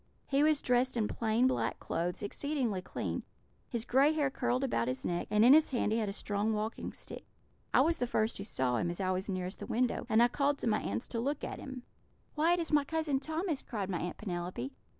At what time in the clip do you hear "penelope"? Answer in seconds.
14.17-14.73